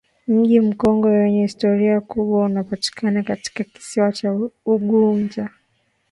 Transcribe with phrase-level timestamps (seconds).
[0.27, 5.49] Mji Mkongwe wenye historia kubwa unapatika katika kisiwa cha Unguja